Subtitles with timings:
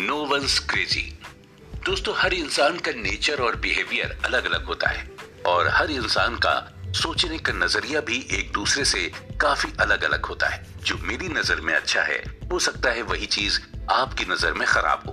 [0.00, 1.18] No once crazy
[1.84, 5.10] दोस्तों, हर इंसान का नेचर और बिहेवियर अलग अलग होता है।
[5.46, 10.48] और हर इंसान का सोचने का नज़रिया भी एक दूसरे से काफ़ी अलग अलग होता
[10.48, 13.60] है। जो मेरी नज़र में अच्छा है, हो सकता है वही चीज़
[13.90, 15.12] आपकी नज़र में खराब हो।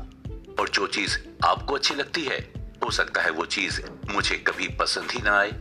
[0.60, 2.54] और जो चीज़ आपको अच्छी लगती है,
[2.86, 5.52] हो सकता है वो चीज़ मुझे कभी पसंद ही ना आए।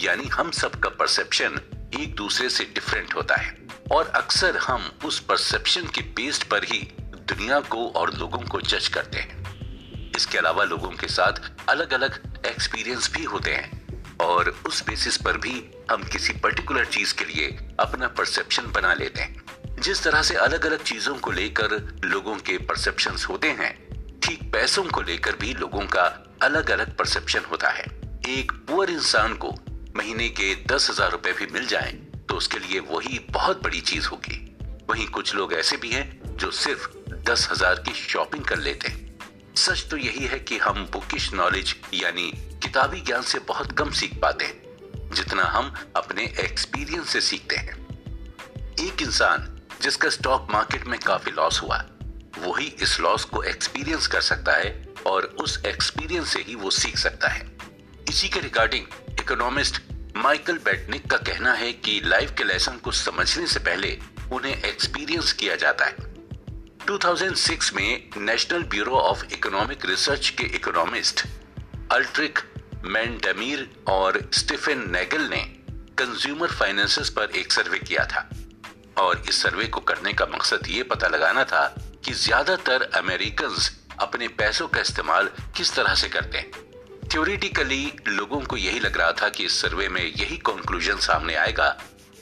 [0.00, 1.60] यानी हम सबका परसेप्शन
[2.00, 3.58] एक दूसरे से डिफरेंट होता है।
[3.92, 6.92] और अक्सर हम उस परसेप्शन के बेस्ड पर ही
[7.28, 12.20] दुनिया को और लोगों को जज करते हैं। इसके अलावा लोगों के साथ अलग अलग
[12.46, 17.48] एक्सपीरियंस भी होते हैं और उस बेसिस पर भी हम किसी पर्टिकुलर चीज़ के लिए
[17.80, 22.58] अपना परसेप्शन बना लेते हैं। जिस तरह से अलग अलग चीज़ों को लेकर लोगों के
[22.66, 23.72] परसेप्शन होते हैं,
[24.20, 26.04] ठीक पैसों को लेकर भी लोगों का
[26.42, 27.84] अलग अलग परसेप्शन होता है।
[28.28, 29.54] एक पुअर इंसान को
[29.96, 31.92] महीने के दस हज़ार रुपए भी मिल जाए
[32.28, 34.44] तो उसके लिए वही बहुत बड़ी चीज़ होगी।
[34.90, 36.88] वहीं कुछ लोग ऐसे भी हैं जो सिर्फ़
[37.28, 38.92] दस हज़ार की शॉपिंग कर लेते
[39.56, 42.30] सच तो यही है कि हम बुकिश नॉलेज यानी
[42.62, 47.76] किताबी ज्ञान से बहुत कम सीख पाते हैं, जितना हम अपने एक्सपीरियंस से सीखते हैं।
[48.80, 49.46] एक इंसान
[49.82, 51.84] जिसका स्टॉक मार्केट में काफ़ी लॉस हुआ,
[52.38, 54.72] वही इस लॉस को एक्सपीरियंस कर सकता है
[55.06, 57.46] और उस एक्सपीरियंस से ही वो सीख सकता है।
[58.08, 58.86] इसी के रिगार्डिंग
[59.20, 59.82] इकोनॉमिस्ट
[60.16, 63.98] माइकल बेटनिक का कहना है कि लाइफ के लेसन को समझने से पहले
[64.32, 66.06] उन्हें एक्सपीरियंस किया जाता है।
[66.88, 71.20] 2006 में National Bureau of Economic Research के इकोनॉमिस्ट
[71.92, 72.38] अल्ट्रिक
[72.84, 75.40] मैंडमीर और स्टीफन नेगल ने
[75.98, 78.28] कंज्यूमर फाइनेंसेस पर एक सर्वे किया था।
[78.98, 81.66] और इस सर्वे को करने का मकसद ये पता लगाना था
[82.04, 83.56] कि ज़्यादातर अमेरिकन
[84.00, 86.50] अपने पैसों का इस्तेमाल किस तरह से करते हैं।
[87.08, 91.68] थ्योरिटिकली लोगों को यही लग रहा था कि इस सर्वे में यही कंक्लूजन सामने आएगा।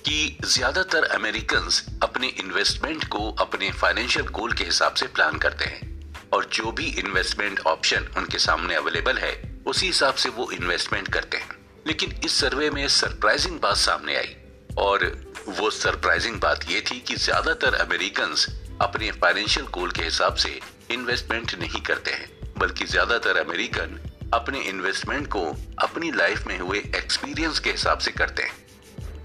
[0.06, 1.68] कि ज़्यादातर अमेरिकन
[2.02, 6.84] अपने इन्वेस्टमेंट को अपने फाइनेंशियल गोल के हिसाब से प्लान करते हैं और जो भी
[6.98, 9.32] इन्वेस्टमेंट ऑप्शन उनके सामने अवेलेबल है,
[9.66, 11.56] उसी हिसाब से वो इन्वेस्टमेंट करते हैं।
[11.86, 14.34] लेकिन इस सर्वे में सरप्राइजिंग बात सामने आई
[14.78, 15.04] और
[15.48, 18.34] वो सरप्राइजिंग बात ये थी कि ज़्यादातर अमेरिकन
[18.82, 20.58] अपने फाइनेंशियल गोल के हिसाब से
[20.90, 22.28] इन्वेस्टमेंट नहीं करते हैं,
[22.58, 23.98] बल्कि ज़्यादातर अमेरिकन
[24.34, 25.44] अपने इन्वेस्टमेंट को
[25.80, 28.64] अपनी लाइफ में हुए एक्सपीरियंस के हिसाब से करते हैं।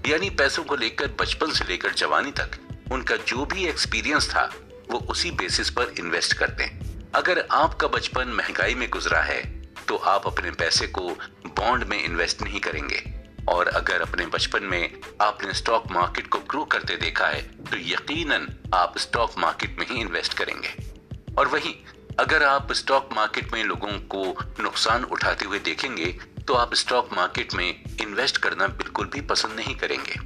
[0.06, 2.58] यानी पैसों को लेकर बचपन से लेकर जवानी तक,
[2.92, 4.44] उनका जो भी एक्सपीरियंस था,
[4.90, 9.42] वो उसी बेसिस पर इन्वेस्ट करते हैं। अगर आपका बचपन महँगाई में गुजरा है
[9.88, 11.08] तो आप अपने पैसे को
[11.48, 13.02] बॉन्ड में इन्वेस्ट नहीं करेंगे।
[13.48, 18.48] और अगर अपने बचपन में आपने स्टॉक मार्केट को ग्रो करते देखा है तो यकीनन
[18.74, 20.74] आप स्टॉक मार्केट में ही इन्वेस्ट करेंगे।
[21.38, 21.74] और वहीं,
[22.20, 24.24] अगर आप स्टॉक मार्केट में लोगों को
[24.62, 26.06] नुकसान उठाते हुए देखेंगे
[26.48, 30.20] तो आप स्टॉक मार्केट में इन्वेस्ट करना बिल्कुल भी पसंद नहीं करेंगे।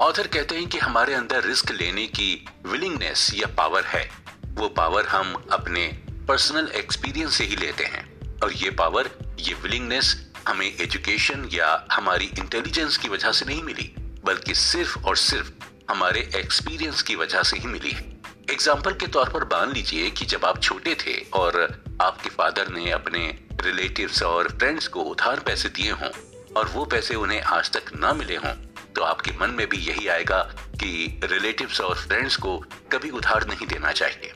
[0.00, 4.10] ऑथर कहते हैं कि हमारे अंदर रिस्क लेने की विलिंगनेस या पावर है।
[4.46, 5.88] वो पावर हम अपने
[6.28, 9.10] पर्सनल एक्सपीरियंस से ही लेते हैं। और ये पावर
[9.40, 13.94] ये विलिंगनेस हमें एजुकेशन या हमारी इंटेलिजेंस की वजह से नहीं मिली,
[14.24, 15.50] बल्कि सिर्फ़ और सिर्फ़
[15.90, 18.13] हमारे एक्सपीरियंस की वजह से ही मिली है।
[18.50, 21.56] एग्ज़ाम्पल के तौर पर मान लीजिए कि जब आप छोटे थे और
[22.02, 23.20] आपके फादर ने अपने
[23.60, 26.08] रिलेटिव्स और फ्रेंड्स को उधार पैसे दिए हों
[26.56, 28.52] और वो पैसे उन्हें आज तक ना मिले हों
[28.94, 30.42] तो आपके मन में भी यही आएगा
[30.74, 32.56] कि रिलेटिव्स और फ्रेंड्स को
[32.92, 34.32] कभी उधार नहीं देना चाहिए।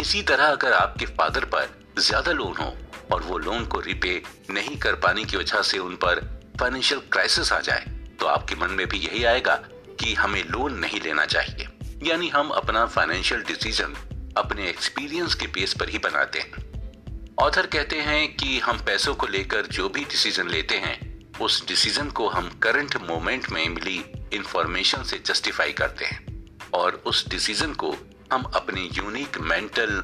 [0.00, 2.72] इसी तरह अगर आपके फादर पर ज़्यादा लोन हो
[3.12, 4.20] और वो लोन को रिपे
[4.50, 6.20] नहीं कर पाने की वजह से उन पर
[6.60, 7.84] फाइनेंशियल क्राइसिस आ जाए
[8.20, 9.54] तो आपके मन में भी यही आएगा
[10.00, 11.68] कि हमें लोन नहीं लेना चाहिए।
[12.02, 13.94] यानी हम अपना फाइनेंशियल डिसीज़न
[14.36, 16.52] अपने एक्सपीरियंस के बेस पर ही बनाते हैं।
[17.38, 22.10] ऑथर कहते हैं कि हम पैसों को लेकर जो भी डिसीज़न लेते हैं, उस डिसीज़न
[22.10, 26.32] को हम करंट मोमेंट में मिली इंफॉर्मेशन से जस्टिफाई करते हैं।
[26.74, 27.96] और उस डिसीज़न को
[28.32, 30.02] हम अपने यूनिक मेंटल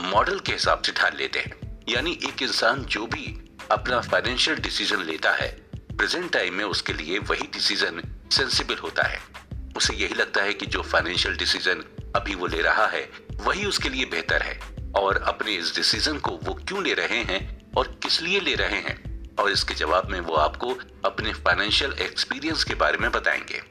[0.00, 5.02] मॉडल के हिसाब से ढाल लेते हैं। यानी एक इंसान जो भी अपना फाइनेंशियल डिसीज़न
[5.02, 8.02] लेता है प्रेजेंट टाइम में उसके लिए वही डिसीज़न
[8.32, 9.41] सेंसिबल होता है।
[9.82, 11.84] उसे यही लगता है कि जो फाइनेंशियल डिसीज़न
[12.16, 14.60] अभी वो ले रहा है, वही उसके लिए बेहतर है।
[14.96, 18.80] और अपने इस डिसीज़न को वो क्यों ले रहे हैं और किस लिए ले रहे
[18.80, 19.28] हैं?
[19.38, 23.62] और इसके जवाब में वो आपको अपने फाइनेंशियल एक्सपीरियंस के बारे में बताएँगे।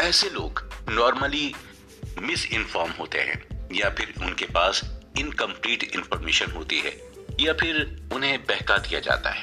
[0.00, 1.54] ऐसे लोग नॉर्मली
[2.22, 7.00] मिस इन्फॉर्म होते हैं, या फिर उनके पास इनकम्प्लीट इंफॉर्मेशन होती है,
[7.40, 9.42] या फिर उन्हें बहका दिया जाता है।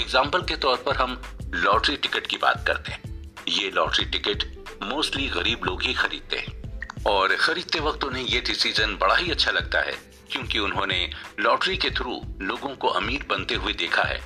[0.00, 1.22] एग्ज़ाम्पल के तौर पर हम
[1.54, 3.02] लॉटरी टिकट की बात करते हैं।
[3.48, 6.60] ये लॉटरी टिकट मोस्टली गरीब लोग ही खरीदते हैं।
[7.06, 9.92] और खरीदते वक्त उन्हें ये डिसीज़न बड़ा ही अच्छा लगता है,
[10.30, 11.10] क्योंकि उन्होंने
[11.40, 14.20] लॉटरी के थ्रू लोगों को अमीर बनते हुए देखा है।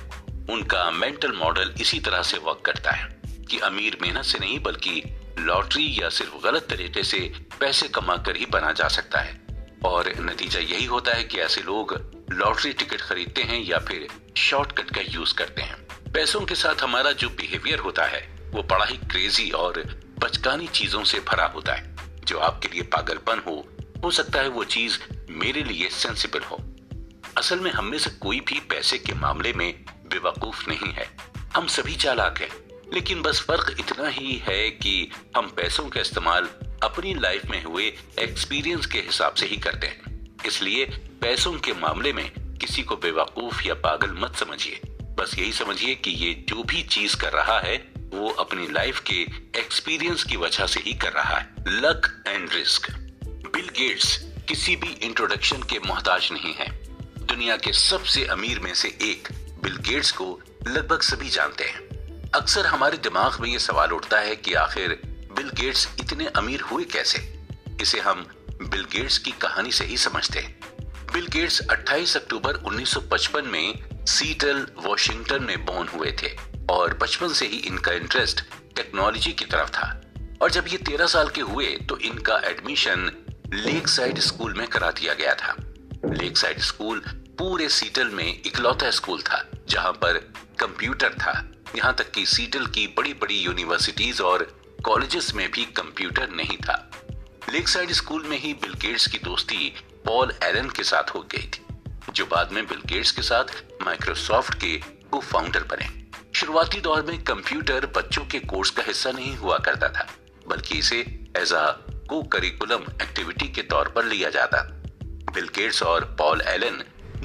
[0.49, 5.03] उनका मेंटल मॉडल इसी तरह से वर्क करता है, कि अमीर मेहनत से नहीं, बल्कि
[5.39, 9.41] लॉटरी या सिर्फ़ गलत तरीके से पैसे कमा कर ही बना जा सकता है।
[9.85, 14.91] और नतीजा यही होता है कि ऐसे लोग लॉटरी टिकट खरीदते हैं या फिर शॉर्टकट
[14.91, 15.75] का यूज़ करते हैं।
[16.13, 21.03] पैसों के साथ हमारा जो बिहेवियर होता है, वो बड़ा ही क्रेजी और बचकानी चीज़ों
[21.03, 23.67] से भरा होता है। जो आपके लिए पागलपन हो
[24.03, 26.75] हो सकता है वो चीज़ मेरे लिए सेंसिबल हो।
[27.37, 31.17] असल में हम में से कोई भी पैसे के मामले में बेवकूफ़ नहीं है।
[31.55, 32.49] हम सभी चालाक हैं,
[32.93, 36.49] लेकिन बस फ़र्क इतना ही है कि हम पैसों का इस्तेमाल
[36.83, 40.85] अपनी लाइफ में हुए एक्सपीरियंस के हिसाब से ही करते हैं। इसलिए
[41.21, 44.81] पैसों के मामले में किसी को बेवकूफ़ या पागल मत समझिए।
[45.19, 49.21] बस यही समझिए कि ये जो भी चीज़ कर रहा है वो अपनी लाइफ के
[49.59, 52.91] एक्सपीरियंस की वजह से ही कर रहा है। Luck and risk
[53.25, 54.17] Bill Gates
[54.49, 56.69] किसी भी इंट्रोडक्शन के मोहताज नहीं है।
[57.19, 59.27] दुनिया के सबसे अमीर में से एक
[59.63, 61.79] बिल गेट्स को लगभग सभी जानते हैं।
[62.31, 65.01] अक्सर हमारे दिमाग में ये सवाल उठता है कि आखिर
[65.35, 67.39] बिल गेट्स इतने अमीर हुए कैसे?
[67.81, 68.27] इसे हम
[68.61, 70.59] बिल गेट्स की कहानी से ही समझते हैं।
[71.13, 77.45] बिल गेट्स 28 अक्टूबर 1955 में सीटल वॉशिंगटन में बोर्न हुए थे। और बचपन से
[77.45, 78.43] ही इनका इंटरेस्ट
[78.75, 80.01] टेक्नोलॉजी की तरफ़ था।
[80.41, 83.11] और जब ये तेरह साल के हुए तो इनका एडमिशन
[83.53, 85.55] लेक साइड स्कूल में करा दिया गया था।
[86.05, 86.99] लेक साइड स्कूल
[87.39, 90.17] पूरे सीटल में इकलौता स्कूल था, जहाँ पर
[90.59, 94.43] कंप्यूटर था। यहाँ तक कि सीटल की बड़ी बड़ी यूनिवर्सिटीज और
[94.85, 96.91] कॉलेजेस में भी कंप्यूटर नहीं था।
[97.51, 99.73] लेक साइड स्कूल में ही बिल गेट्स की दोस्ती
[100.05, 101.65] पॉल एलन के साथ हो गई थी,
[102.13, 104.77] जो बाद में बिल गेट्स के साथ माइक्रोसॉफ्ट के
[105.11, 106.04] को फाउंडर बने।
[106.35, 110.05] शुरुआती दौर में कंप्यूटर बच्चों के कोर्स का हिस्सा नहीं हुआ करता था,
[110.47, 110.97] बल्कि इसे
[111.37, 111.65] एज अ
[112.09, 114.61] को करिकुलम एक्टिविटी के तौर पर लिया जाता।
[115.31, 116.83] बिल गेट्स और पॉल एलन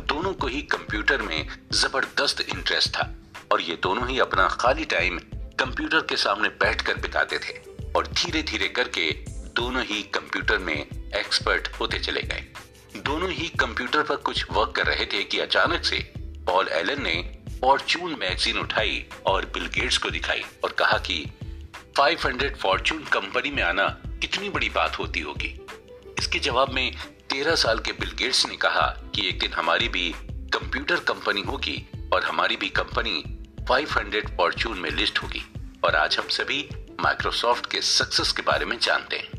[0.08, 3.08] दोनों को ही कंप्यूटर में ज़बरदस्त इंटरेस्ट था,
[3.52, 5.18] और ये दोनों ही अपना खाली टाइम
[5.58, 7.58] कंप्यूटर के सामने बैठकर बिताते थे,
[7.92, 9.10] और धीरे धीरे करके
[9.56, 12.46] दोनों ही कंप्यूटर में एक्सपर्ट होते चले गए।
[13.02, 16.00] दोनों ही कंप्यूटर पर कुछ वर्क कर रहे थे कि अचानक से
[16.46, 17.18] पॉल एलन ने
[17.60, 21.26] फॉर्चून मैगजीन उठाई और बिल गेट्स को दिखाई और कहा कि
[21.98, 25.60] 500 फॉर्चून कंपनी में आना कितनी बड़ी बात होती होगी।
[26.18, 26.96] इसके जवाब में
[27.30, 31.88] तेरह साल के बिल गेट्स ने कहा कि एक दिन हमारी भी कंप्यूटर कंपनी होगी
[32.12, 33.24] और हमारी भी कंपनी
[33.70, 35.44] 500 फॉर्चून में लिस्ट होगी
[35.84, 36.68] और आज हम सभी
[37.00, 39.30] माइक्रोसॉफ्ट के सक्सेस के बारे में जानते हैं।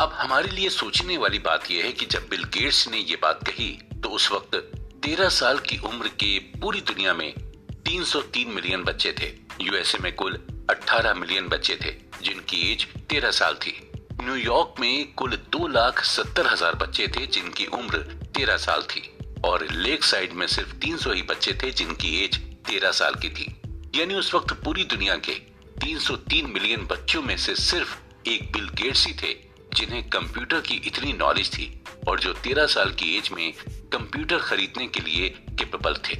[0.00, 3.40] अब हमारे लिए सोचने वाली बात यह है कि जब बिल गेट्स ने ये बात
[3.46, 3.70] कही
[4.02, 4.54] तो उस वक्त
[5.02, 7.43] तेरह साल की उम्र के पूरी दुनिया में
[7.84, 9.26] 303 मिलियन बच्चे थे।
[9.60, 10.38] यूएसए में कुल
[10.70, 11.90] 18 मिलियन बच्चे थे,
[12.22, 13.90] जिनकी एज 13 साल थी।
[14.22, 17.98] न्यूयॉर्क में कुल दो लाख सत्तर हज़ार बच्चे थे, जिनकी उम्र
[18.36, 19.10] 13 साल थी।
[19.44, 23.60] और लेक साइड में सिर्फ़ 300 ही बच्चे थे, जिनकी एज 13 साल की थी।
[23.94, 25.34] यानी उस वक्त पूरी दुनिया के
[25.80, 27.96] 303 मिलियन बच्चों में से सिर्फ़
[28.28, 29.36] एक बिल गेट्स ही थे,
[29.74, 33.52] जिन्हें कंप्यूटर की इतनी नॉलेज थी और जो तेरह साल की एज में
[33.92, 36.18] कंप्यूटर खरीदने के लिए केपेबल थे।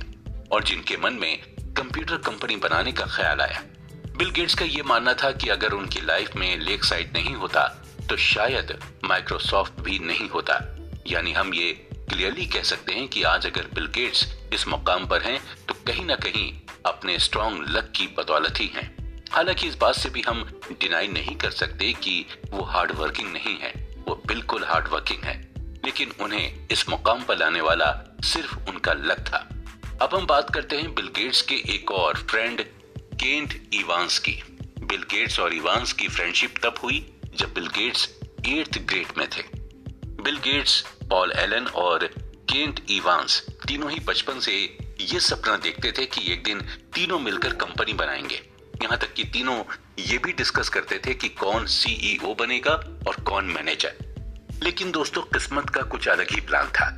[0.52, 3.62] और जिनके मन में कंप्यूटर कंपनी बनाने का ख्याल आया।
[4.16, 7.66] बिल गेट्स का यह मानना था कि अगर उनकी लाइफ में लेक साइड नहीं होता
[8.08, 10.60] तो शायद माइक्रोसॉफ्ट भी नहीं होता।
[11.06, 15.22] यानी हम ये क्लियरली कह सकते हैं कि आज अगर बिल गेट्स इस मुकाम पर
[15.22, 16.52] हैं तो कहीं ना कहीं
[16.86, 21.36] अपने स्ट्रॉन्ग लक की बदौलत ही हैं। हालाँकि इस बात से भी हम डिनाई नहीं
[21.36, 23.72] कर सकते कि वो हार्ड वर्किंग नहीं है,
[24.08, 29.18] वो बिल्कुल हार्ड वर्किंग है। लेकिन उन्हें इस मुकाम पर लाने वाला सिर्फ़ उनका लक
[29.20, 29.48] था।
[30.02, 32.60] अब हम बात करते हैं बिल गेट्स के एक और फ्रेंड
[33.14, 34.32] केंट इवांस की
[34.80, 36.98] बिल गेट्स और इवांस की फ्रेंडशिप तब हुई
[37.34, 38.08] जब बिल गेट्स
[38.48, 39.42] एट्थ ग्रेड में थे।
[40.22, 42.06] बिल गेट्स, पॉल एलन और
[42.52, 44.56] केंट इवांस तीनों ही बचपन से
[45.00, 46.60] ये सपना देखते थे कि एक दिन
[46.94, 48.42] तीनों मिलकर कंपनी बनाएँगे।
[48.82, 49.62] यहाँ तक कि तीनों
[49.98, 52.72] ये भी डिस्कस करते थे कि कौन सीईओ e बनेगा
[53.08, 53.94] और कौन मैनेजर
[54.62, 56.90] लेकिन दोस्तों, किस्मत का कुछ अलग ही प्लान था।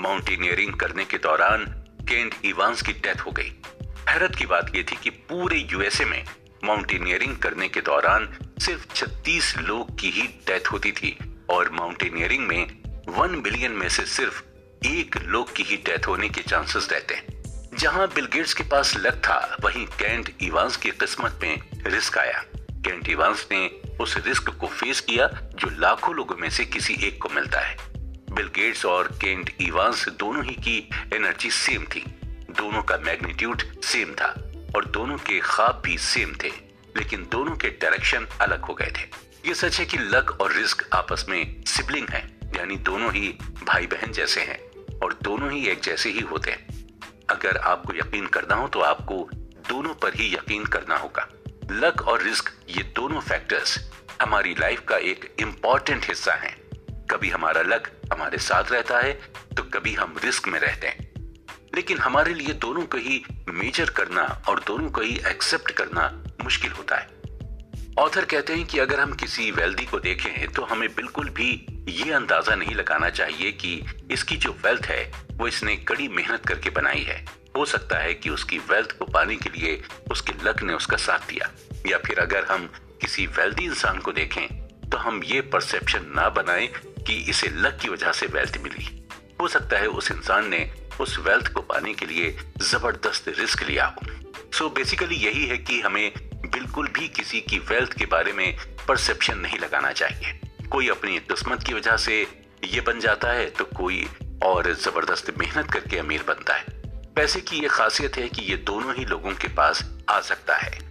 [0.00, 1.77] माउंटेनियरिंग करने के दौरान
[2.08, 3.52] केंट इवांस की डेथ हो गई।
[4.08, 6.24] हैरत की बात यह थी कि पूरे यूएसए में
[6.64, 11.18] माउंटेनियरिंग करने के दौरान सिर्फ़ 36 लोग की ही डेथ होती थी
[11.50, 12.64] और माउंटेनियरिंग में
[13.08, 14.42] वन बिलियन में से सिर्फ़
[14.86, 17.26] एक लोग की ही डेथ होने के चांसेस रहते हैं।
[17.78, 22.44] जहाँ बिल गेट्स के पास लक था, वहीं कैंट इवांस की किस्मत में रिस्क आया।
[22.70, 27.22] कैंट इवांस ने उस रिस्क को फेस किया जो लाखों लोगों में से किसी एक
[27.22, 27.87] को मिलता है।
[28.30, 30.78] बिल गेट्स और केंट इवांस दोनों ही की
[31.14, 32.04] एनर्जी सेम थी।
[32.50, 34.28] दोनों का मैग्नीट्यूड सेम था
[34.76, 36.48] और दोनों के ख्वाब भी सेम थे,
[36.96, 39.06] लेकिन दोनों के डायरेक्शन अलग हो गए थे।
[39.48, 42.24] ये सच है कि लक और रिस्क आपस में सिबलिंग हैं,
[42.56, 43.28] यानी दोनों ही
[43.64, 44.58] भाई बहन जैसे हैं
[44.98, 46.66] और दोनों ही एक जैसे ही होते हैं।
[47.30, 49.28] अगर आपको यकीन करना हो तो आपको
[49.68, 51.28] दोनों पर ही यकीन करना होगा।
[51.70, 53.78] लक और रिस्क ये दोनों फैक्टर्स
[54.22, 56.56] हमारी लाइफ का एक इंपॉर्टेंट हिस्सा हैं।
[57.10, 59.12] कभी हमारा लक हमारे साथ रहता है
[59.56, 61.06] तो कभी हम रिस्क में रहते हैं।
[61.74, 66.10] लेकिन हमारे लिए दोनों को ही मेजर करना और दोनों को ही एक्सेप्ट करना
[66.44, 67.16] मुश्किल होता है।
[67.98, 71.50] ऑथर कहते हैं कि अगर हम किसी वेल्दी को देखें तो हमें बिल्कुल भी
[71.88, 76.70] ये अंदाज़ा नहीं लगाना चाहिए कि इसकी जो वेल्थ है, वो इसने कड़ी मेहनत करके
[76.70, 77.24] बनाई है।
[77.56, 81.28] हो सकता है कि उसकी वेल्थ को पाने के लिए उसके लक ने उसका साथ
[81.28, 81.50] दिया।
[81.86, 82.66] या फिर अगर हम
[83.00, 84.46] किसी वेल्दी इंसान को देखें
[84.90, 86.68] तो हम ये परसेप्शन ना बनाएँ
[87.08, 88.86] कि इसे लक की वजह से वेल्थ मिली।
[89.40, 92.30] हो सकता है उस इंसान ने उस वेल्थ को पाने के लिए
[92.62, 94.06] ज़बरदस्त रिस्क लिया हो।
[94.52, 96.12] सो बेसिकली यही है कि हमें
[96.46, 98.56] बिल्कुल भी किसी की वेल्थ के बारे में
[98.88, 100.38] परसेप्शन नहीं लगाना चाहिए।
[100.70, 102.20] कोई अपनी किस्मत की वजह से
[102.64, 104.06] ये बन जाता है तो कोई
[104.44, 106.76] और ज़बरदस्त मेहनत करके अमीर बनता है।
[107.16, 110.87] पैसे की ये खासियत है कि ये दोनों ही लोगों के पास आ सकता है।